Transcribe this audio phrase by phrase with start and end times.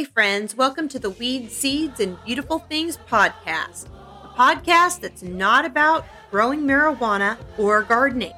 [0.00, 3.86] Hey, friends, welcome to the Weed, Seeds, and Beautiful Things podcast,
[4.24, 8.32] a podcast that's not about growing marijuana or gardening,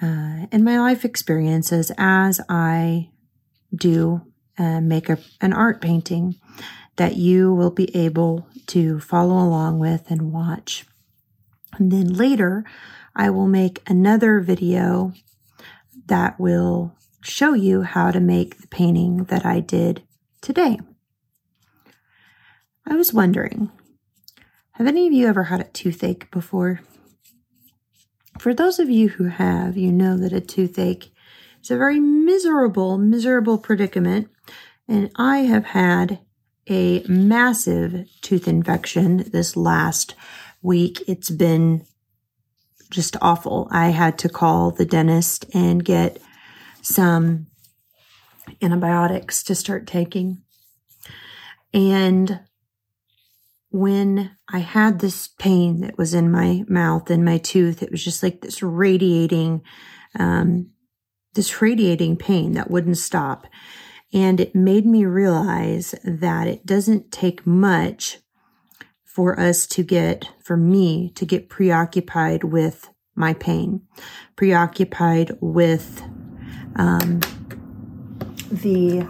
[0.00, 3.10] uh, and my life experiences as I
[3.74, 4.22] do
[4.56, 6.36] uh, make a, an art painting
[6.96, 10.84] that you will be able to follow along with and watch.
[11.78, 12.64] And then later,
[13.14, 15.12] I will make another video
[16.06, 20.02] that will show you how to make the painting that I did
[20.40, 20.78] today.
[22.86, 23.70] I was wondering,
[24.72, 26.80] have any of you ever had a toothache before?
[28.38, 31.12] For those of you who have, you know that a toothache
[31.62, 34.28] is a very miserable, miserable predicament.
[34.88, 36.18] And I have had
[36.72, 40.14] a massive tooth infection this last
[40.62, 41.02] week.
[41.06, 41.84] It's been
[42.90, 43.68] just awful.
[43.70, 46.18] I had to call the dentist and get
[46.82, 47.46] some
[48.60, 50.42] antibiotics to start taking.
[51.74, 52.40] And
[53.70, 58.04] when I had this pain that was in my mouth and my tooth, it was
[58.04, 59.62] just like this radiating,
[60.18, 60.70] um,
[61.34, 63.46] this radiating pain that wouldn't stop.
[64.12, 68.18] And it made me realize that it doesn't take much
[69.04, 73.82] for us to get, for me to get preoccupied with my pain,
[74.36, 76.02] preoccupied with
[76.76, 77.20] um,
[78.50, 79.06] the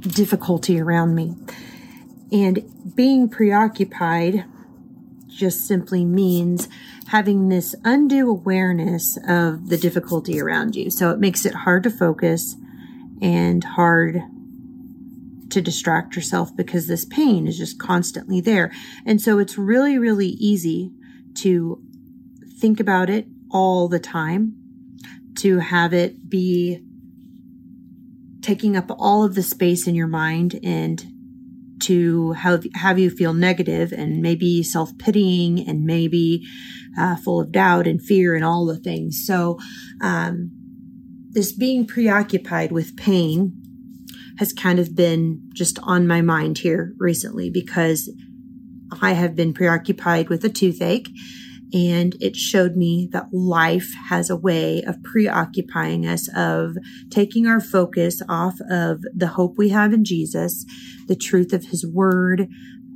[0.00, 1.34] difficulty around me.
[2.32, 4.44] And being preoccupied
[5.28, 6.68] just simply means
[7.08, 10.90] having this undue awareness of the difficulty around you.
[10.90, 12.56] So it makes it hard to focus
[13.20, 14.20] and hard
[15.50, 18.72] to distract yourself because this pain is just constantly there.
[19.04, 20.92] And so it's really, really easy
[21.36, 21.80] to
[22.60, 24.54] think about it all the time,
[25.38, 26.82] to have it be
[28.42, 31.04] taking up all of the space in your mind and
[31.82, 36.46] to have, have you feel negative and maybe self pitying and maybe
[36.98, 39.24] uh, full of doubt and fear and all the things.
[39.26, 39.58] So,
[40.00, 40.55] um,
[41.36, 43.52] this being preoccupied with pain
[44.38, 48.10] has kind of been just on my mind here recently because
[49.02, 51.10] I have been preoccupied with a toothache
[51.74, 56.74] and it showed me that life has a way of preoccupying us of
[57.10, 60.64] taking our focus off of the hope we have in jesus
[61.08, 62.48] the truth of his word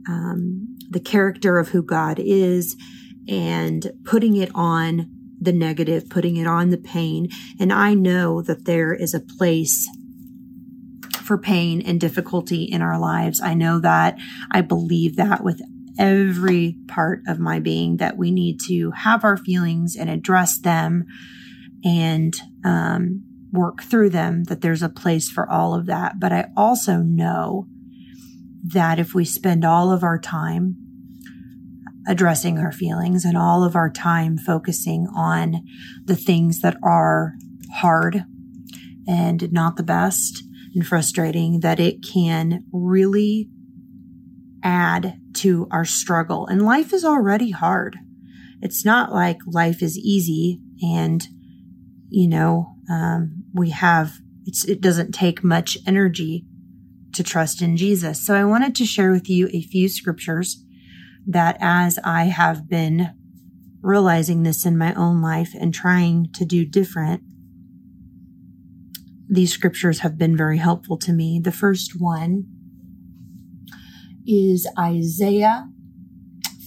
[0.08, 2.76] um, the character of who god is
[3.28, 7.28] and putting it on the negative, putting it on the pain.
[7.58, 9.88] And I know that there is a place
[11.24, 13.40] for pain and difficulty in our lives.
[13.40, 14.18] I know that.
[14.50, 15.60] I believe that with
[15.98, 21.04] every part of my being that we need to have our feelings and address them
[21.84, 22.34] and
[22.64, 23.22] um,
[23.52, 26.18] work through them, that there's a place for all of that.
[26.18, 27.66] But I also know
[28.62, 30.76] that if we spend all of our time
[32.06, 35.64] addressing our feelings and all of our time focusing on
[36.04, 37.34] the things that are
[37.74, 38.24] hard
[39.06, 40.42] and not the best
[40.74, 43.48] and frustrating, that it can really
[44.62, 46.46] add to our struggle.
[46.46, 47.96] And life is already hard.
[48.62, 51.26] It's not like life is easy and,
[52.08, 56.44] you know, um, we have, it doesn't take much energy
[57.12, 58.24] to trust in Jesus.
[58.24, 60.62] So I wanted to share with you a few scriptures
[61.26, 63.10] that as I have been
[63.82, 67.22] realizing this in my own life and trying to do different,
[69.28, 71.40] these scriptures have been very helpful to me.
[71.42, 72.46] The first one
[74.26, 75.68] is Isaiah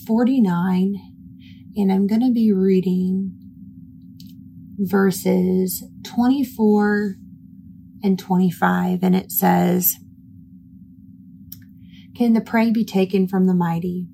[0.07, 0.95] 49,
[1.75, 3.37] and I'm going to be reading
[4.77, 7.15] verses 24
[8.01, 9.95] and 25, and it says,
[12.15, 14.07] Can the prey be taken from the mighty,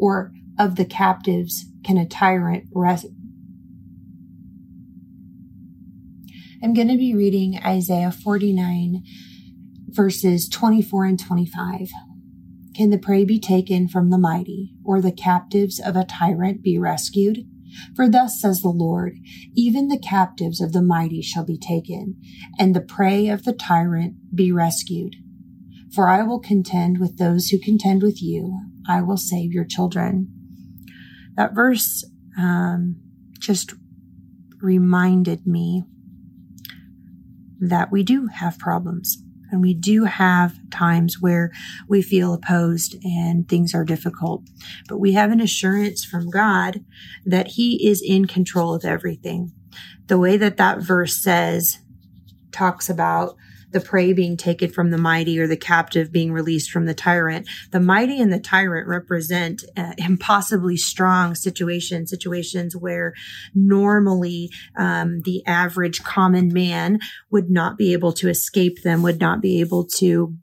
[0.00, 3.06] or of the captives can a tyrant rest?
[6.62, 9.02] I'm going to be reading Isaiah 49,
[9.88, 11.88] verses 24 and 25.
[12.74, 16.78] Can the prey be taken from the mighty, or the captives of a tyrant be
[16.78, 17.46] rescued?
[17.94, 19.14] For thus says the Lord,
[19.54, 22.16] even the captives of the mighty shall be taken,
[22.58, 25.16] and the prey of the tyrant be rescued.
[25.94, 28.69] For I will contend with those who contend with you.
[28.88, 30.28] I will save your children.
[31.36, 32.04] That verse
[32.38, 32.96] um,
[33.38, 33.74] just
[34.60, 35.84] reminded me
[37.60, 41.50] that we do have problems and we do have times where
[41.88, 44.44] we feel opposed and things are difficult,
[44.88, 46.84] but we have an assurance from God
[47.24, 49.52] that He is in control of everything.
[50.06, 51.78] The way that that verse says,
[52.52, 53.36] talks about
[53.72, 57.48] the prey being taken from the mighty or the captive being released from the tyrant.
[57.70, 63.14] The mighty and the tyrant represent uh, impossibly strong situations, situations where
[63.54, 66.98] normally um, the average common man
[67.30, 70.36] would not be able to escape them, would not be able to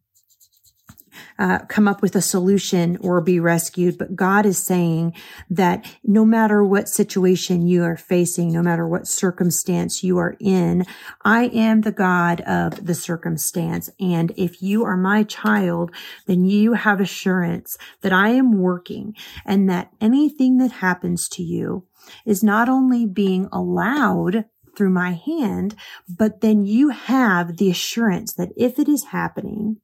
[1.40, 3.98] uh, come up with a solution or be rescued.
[3.98, 5.14] But God is saying
[5.50, 10.86] that no matter what situation you are facing, no matter what circumstance you are in,
[11.24, 13.90] I am the God of the circumstance.
[14.00, 15.92] And if you are my child,
[16.26, 19.16] then you have assurance that I am working
[19.46, 21.86] and that anything that happens to you
[22.26, 25.76] is not only being allowed through my hand,
[26.08, 29.78] but then you have the assurance that if it is happening,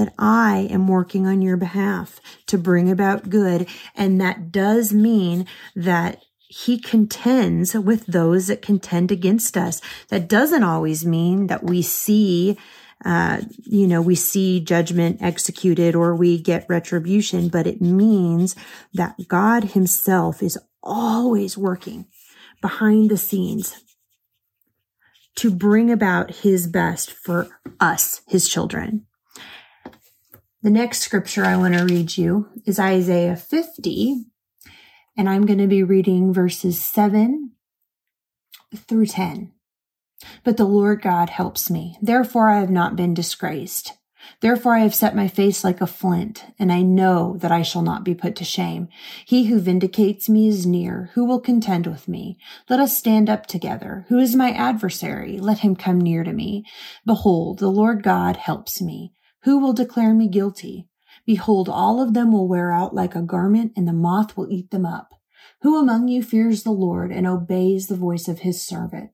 [0.00, 3.68] that I am working on your behalf to bring about good.
[3.94, 9.82] And that does mean that he contends with those that contend against us.
[10.08, 12.56] That doesn't always mean that we see,
[13.04, 18.56] uh, you know, we see judgment executed or we get retribution, but it means
[18.94, 22.06] that God himself is always working
[22.62, 23.84] behind the scenes
[25.36, 27.48] to bring about his best for
[27.78, 29.06] us, his children.
[30.62, 34.26] The next scripture I want to read you is Isaiah 50,
[35.16, 37.52] and I'm going to be reading verses 7
[38.76, 39.52] through 10.
[40.44, 41.96] But the Lord God helps me.
[42.02, 43.94] Therefore I have not been disgraced.
[44.42, 47.80] Therefore I have set my face like a flint, and I know that I shall
[47.80, 48.88] not be put to shame.
[49.24, 51.08] He who vindicates me is near.
[51.14, 52.36] Who will contend with me?
[52.68, 54.04] Let us stand up together.
[54.08, 55.38] Who is my adversary?
[55.38, 56.66] Let him come near to me.
[57.06, 59.14] Behold, the Lord God helps me.
[59.44, 60.88] Who will declare me guilty?
[61.26, 64.70] Behold, all of them will wear out like a garment, and the moth will eat
[64.70, 65.14] them up.
[65.62, 69.10] Who among you fears the Lord and obeys the voice of his servant?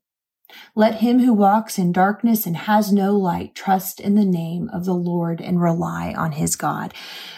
[0.75, 4.85] Let him who walks in darkness and has no light trust in the name of
[4.85, 6.93] the Lord and rely on his God.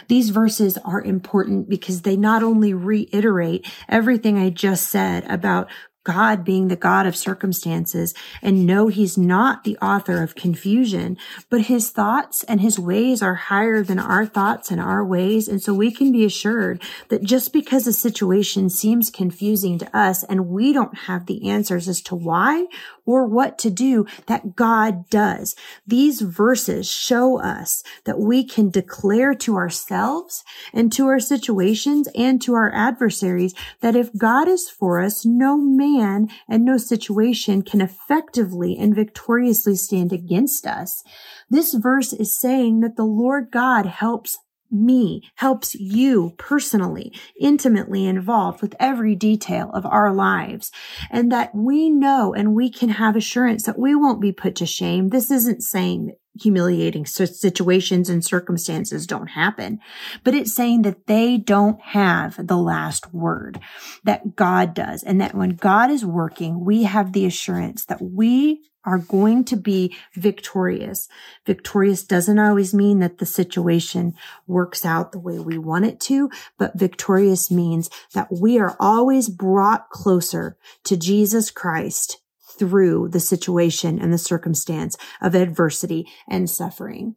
[0.08, 5.70] These verses are important because they not only reiterate everything I just said about
[6.10, 11.20] God being the God of circumstances and know he's not the author of confusion,
[11.52, 15.48] but his thoughts and his ways are higher than our thoughts and our ways.
[15.48, 20.24] And so we can be assured that just because a situation seems confusing to us
[20.24, 22.66] and we don't have the answers as to why
[23.06, 25.56] or what to do that God does.
[25.86, 30.44] These verses show us that we can declare to ourselves
[30.74, 35.58] and to our situations and to our adversaries that if God is for us, no
[35.58, 41.04] man and no situation can effectively and victoriously stand against us.
[41.50, 44.38] This verse is saying that the Lord God helps
[44.72, 50.72] me, helps you personally, intimately involved with every detail of our lives.
[51.10, 54.66] And that we know and we can have assurance that we won't be put to
[54.66, 55.10] shame.
[55.10, 59.80] This isn't saying humiliating situations and circumstances don't happen,
[60.24, 63.60] but it's saying that they don't have the last word,
[64.04, 65.04] that God does.
[65.04, 69.56] And that when God is working, we have the assurance that we are going to
[69.56, 71.08] be victorious.
[71.46, 74.14] Victorious doesn't always mean that the situation
[74.48, 79.30] works out the way we want it to, but victorious means that we are always
[79.30, 82.22] brought closer to Jesus Christ
[82.60, 87.16] through the situation and the circumstance of adversity and suffering.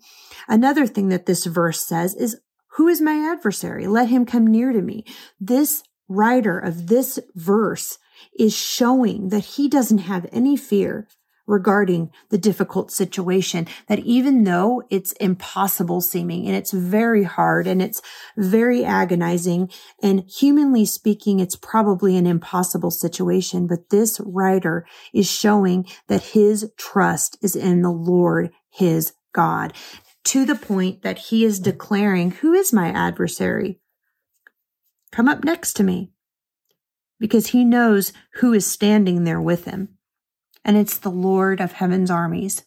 [0.48, 2.40] Another thing that this verse says is,
[2.76, 3.86] who is my adversary?
[3.86, 5.04] Let him come near to me.
[5.38, 7.98] This writer of this verse
[8.38, 11.08] is showing that he doesn't have any fear
[11.46, 17.82] regarding the difficult situation that even though it's impossible seeming and it's very hard and
[17.82, 18.00] it's
[18.36, 19.68] very agonizing
[20.02, 23.66] and humanly speaking, it's probably an impossible situation.
[23.66, 29.72] But this writer is showing that his trust is in the Lord, his God
[30.24, 33.80] to the point that he is declaring, who is my adversary?
[35.10, 36.12] Come up next to me
[37.18, 39.98] because he knows who is standing there with him
[40.64, 42.64] and it's the Lord of heaven's armies.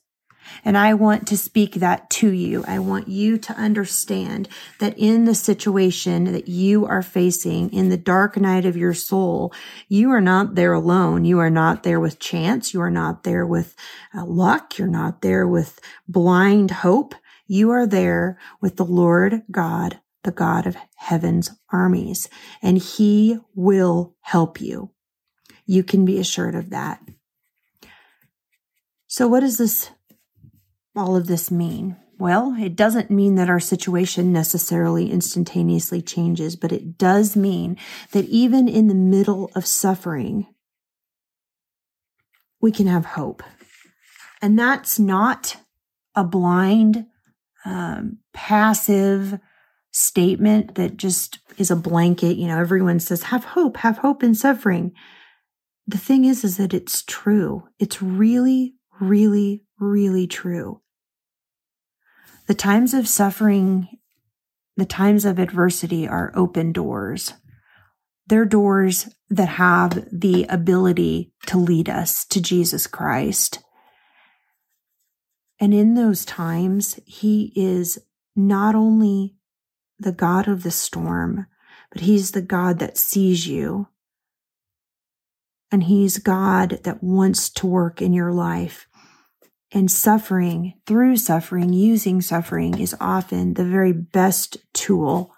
[0.63, 2.63] And I want to speak that to you.
[2.67, 4.47] I want you to understand
[4.79, 9.53] that in the situation that you are facing in the dark night of your soul,
[9.87, 11.25] you are not there alone.
[11.25, 12.73] You are not there with chance.
[12.73, 13.75] You are not there with
[14.13, 14.77] uh, luck.
[14.77, 17.15] You're not there with blind hope.
[17.47, 22.27] You are there with the Lord God, the God of heaven's armies,
[22.61, 24.91] and he will help you.
[25.67, 27.01] You can be assured of that.
[29.15, 29.91] So what does this,
[30.93, 31.95] all of this mean?
[32.19, 37.77] Well, it doesn't mean that our situation necessarily instantaneously changes, but it does mean
[38.11, 40.47] that even in the middle of suffering,
[42.59, 43.41] we can have hope.
[44.41, 45.55] And that's not
[46.13, 47.05] a blind,
[47.63, 49.39] um, passive
[49.91, 52.35] statement that just is a blanket.
[52.35, 54.91] You know, everyone says, have hope, have hope in suffering.
[55.87, 57.69] The thing is, is that it's true.
[57.79, 60.81] It's really, really, really true.
[62.47, 63.87] The times of suffering,
[64.77, 67.33] the times of adversity are open doors.
[68.27, 73.59] They're doors that have the ability to lead us to Jesus Christ.
[75.59, 77.97] And in those times, He is
[78.35, 79.35] not only
[79.97, 81.47] the God of the storm,
[81.91, 83.87] but He's the God that sees you
[85.75, 88.87] and He's God that wants to work in your life.
[89.73, 95.33] And suffering, through suffering, using suffering is often the very best tool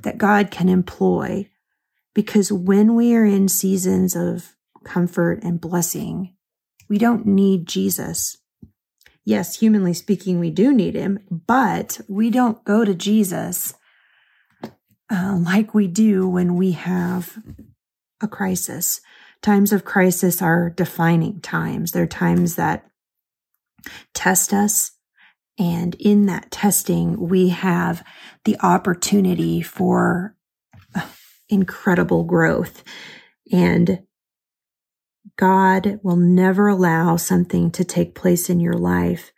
[0.00, 1.46] that God can employ.
[2.14, 6.34] Because when we are in seasons of comfort and blessing,
[6.88, 8.38] we don't need Jesus.
[9.26, 13.74] Yes, humanly speaking, we do need him, but we don't go to Jesus
[15.10, 17.36] uh, like we do when we have
[18.22, 19.02] a crisis.
[19.42, 21.92] Times of crisis are defining times.
[21.92, 22.86] They're times that
[24.14, 24.92] test us.
[25.58, 28.04] And in that testing, we have
[28.44, 30.34] the opportunity for
[30.94, 31.06] uh,
[31.48, 32.82] incredible growth.
[33.52, 34.02] And
[35.36, 39.32] God will never allow something to take place in your life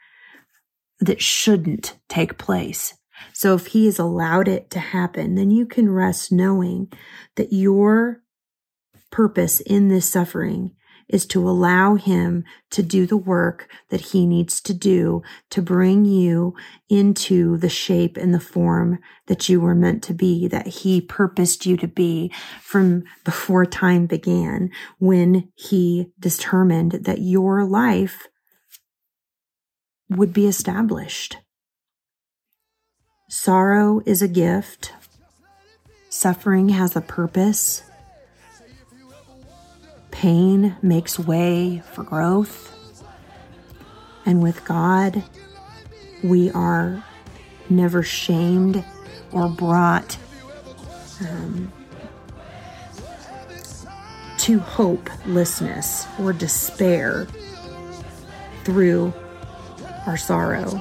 [1.00, 2.94] that shouldn't take place.
[3.32, 6.92] So if he has allowed it to happen, then you can rest knowing
[7.36, 8.21] that your
[9.12, 10.72] purpose in this suffering
[11.08, 16.04] is to allow him to do the work that he needs to do to bring
[16.04, 16.54] you
[16.88, 21.66] into the shape and the form that you were meant to be, that he purposed
[21.66, 28.26] you to be from before time began when he determined that your life
[30.08, 31.36] would be established.
[33.28, 34.92] Sorrow is a gift.
[36.08, 37.82] Suffering has a purpose.
[40.12, 42.68] Pain makes way for growth.
[44.24, 45.24] And with God,
[46.22, 47.04] we are
[47.68, 48.84] never shamed
[49.32, 50.16] or brought
[51.20, 51.72] um,
[54.38, 57.26] to hopelessness or despair
[58.64, 59.12] through
[60.06, 60.80] our sorrow.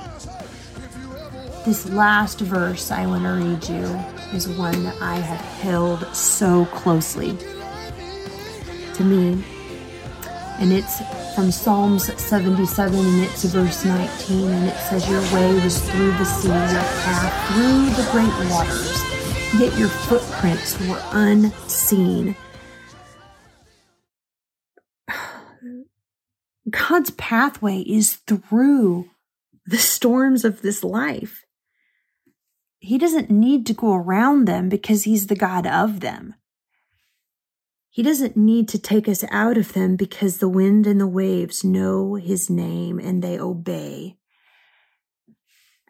[1.66, 3.86] This last verse I want to read you
[4.36, 7.38] is one that I have held so closely
[8.96, 9.44] to me.
[10.60, 11.02] And it's
[11.34, 16.26] from Psalms 77 and it's verse 19 and it says, Your way was through the
[16.26, 19.04] sea, your path through the great waters,
[19.60, 22.36] yet your footprints were unseen.
[26.70, 29.10] God's pathway is through
[29.66, 31.46] the storms of this life.
[32.80, 36.36] He doesn't need to go around them because he's the God of them.
[37.94, 41.62] He doesn't need to take us out of them because the wind and the waves
[41.62, 44.16] know his name and they obey.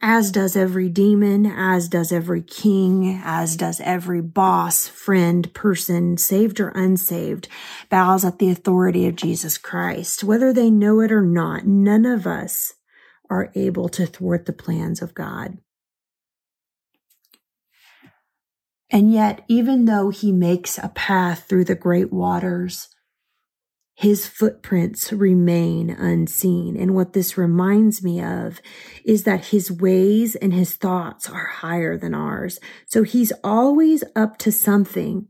[0.01, 6.59] As does every demon, as does every king, as does every boss, friend, person, saved
[6.59, 7.47] or unsaved,
[7.91, 10.23] bows at the authority of Jesus Christ.
[10.23, 12.73] Whether they know it or not, none of us
[13.29, 15.59] are able to thwart the plans of God.
[18.91, 22.89] And yet, even though he makes a path through the great waters,
[23.95, 26.75] his footprints remain unseen.
[26.75, 28.61] And what this reminds me of
[29.05, 32.59] is that his ways and his thoughts are higher than ours.
[32.87, 35.27] So he's always up to something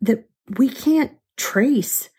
[0.00, 2.10] that we can't trace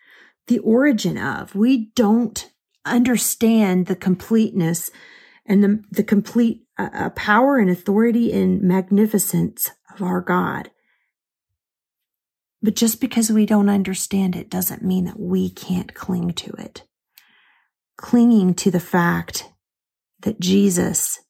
[0.48, 1.54] the origin of.
[1.54, 2.50] We don't
[2.84, 4.90] understand the completeness
[5.44, 10.70] and the, the complete uh power and authority and magnificence of our God.
[12.62, 16.82] But just because we don't understand it doesn't mean that we can't cling to it.
[17.96, 19.50] Clinging to the fact
[20.20, 21.20] that Jesus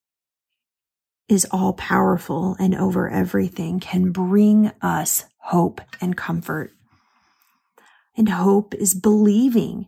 [1.29, 6.73] is all powerful and over everything can bring us hope and comfort.
[8.17, 9.87] And hope is believing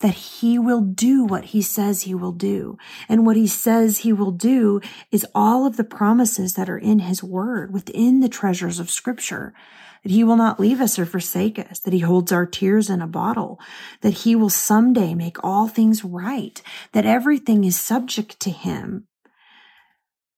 [0.00, 2.78] that he will do what he says he will do.
[3.08, 7.00] And what he says he will do is all of the promises that are in
[7.00, 9.54] his word within the treasures of scripture
[10.02, 13.02] that he will not leave us or forsake us, that he holds our tears in
[13.02, 13.60] a bottle,
[14.00, 16.62] that he will someday make all things right,
[16.92, 19.06] that everything is subject to him,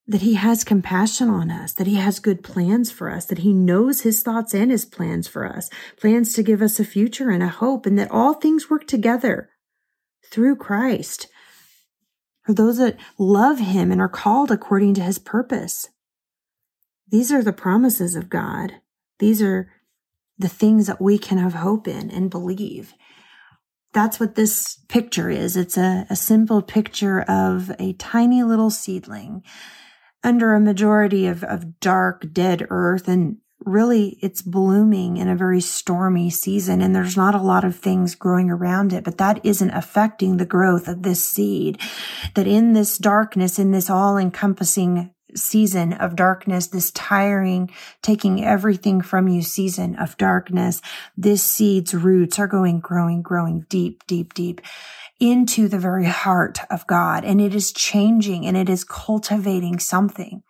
[0.07, 3.53] that he has compassion on us, that he has good plans for us, that he
[3.53, 7.43] knows his thoughts and his plans for us, plans to give us a future and
[7.43, 9.50] a hope, and that all things work together
[10.31, 11.29] through Christ
[12.43, 15.89] for those that love him and are called according to his purpose.
[17.09, 18.75] These are the promises of God.
[19.19, 19.71] These are
[20.39, 22.95] the things that we can have hope in and believe.
[23.93, 25.57] That's what this picture is.
[25.57, 29.43] It's a, a simple picture of a tiny little seedling
[30.23, 33.09] under a majority of, of dark, dead earth.
[33.09, 36.81] And really, it's blooming in a very stormy season.
[36.81, 40.47] And there's not a lot of things growing around it, but that isn't affecting the
[40.47, 41.79] growth of this seed.
[42.35, 47.71] That in this darkness, in this all encompassing season of darkness, this tiring,
[48.03, 50.81] taking everything from you season of darkness,
[51.17, 54.61] this seed's roots are going, growing, growing deep, deep, deep
[55.21, 57.25] into the very heart of God.
[57.25, 60.43] And it is changing and it is cultivating something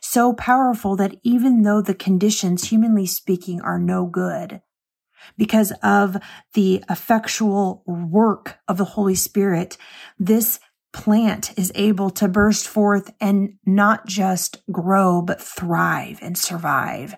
[0.00, 4.60] so powerful that even though the conditions, humanly speaking, are no good,
[5.36, 6.16] because of
[6.54, 9.76] the effectual work of the Holy Spirit,
[10.18, 10.60] this
[10.92, 17.14] plant is able to burst forth and not just grow, but thrive and survive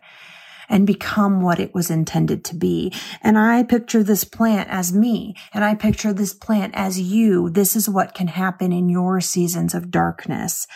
[0.68, 2.92] and become what it was intended to be.
[3.22, 7.50] And I picture this plant as me and I picture this plant as you.
[7.50, 10.66] This is what can happen in your seasons of darkness.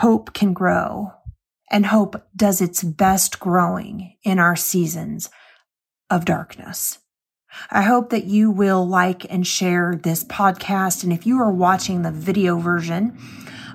[0.00, 1.12] Hope can grow
[1.70, 5.28] and hope does its best growing in our seasons
[6.08, 7.00] of darkness.
[7.70, 11.04] I hope that you will like and share this podcast.
[11.04, 13.18] And if you are watching the video version,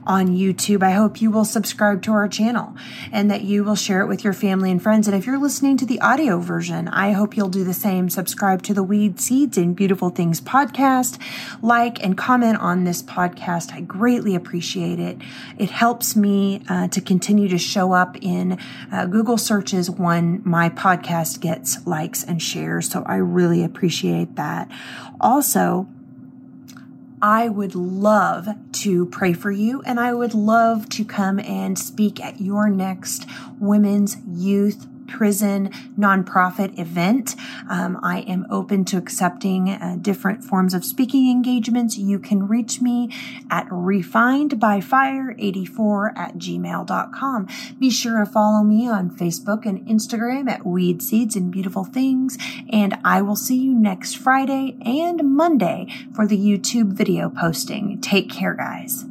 [0.06, 0.84] on YouTube.
[0.84, 2.76] I hope you will subscribe to our channel
[3.12, 5.08] and that you will share it with your family and friends.
[5.08, 8.10] And if you're listening to the audio version, I hope you'll do the same.
[8.10, 11.20] Subscribe to the Weed Seeds and Beautiful Things podcast,
[11.62, 13.74] like and comment on this podcast.
[13.74, 15.18] I greatly appreciate it.
[15.58, 18.60] It helps me uh, to continue to show up in
[18.92, 22.90] uh, Google searches when my podcast gets likes and shares.
[22.90, 24.70] So I really appreciate that.
[25.20, 25.88] Also,
[27.22, 32.24] I would love to pray for you and I would love to come and speak
[32.24, 33.26] at your next
[33.60, 37.36] women's youth prison nonprofit event.
[37.70, 41.98] Um, I am open to accepting uh, different forms of speaking engagements.
[41.98, 43.10] You can reach me
[43.50, 47.48] at refinedbyfire84 at gmail.com.
[47.80, 52.38] Be sure to follow me on Facebook and Instagram at Weed Seeds and Beautiful Things.
[52.70, 58.00] And I will see you next Friday and Monday for the YouTube video posting.
[58.02, 59.06] Take care, guys.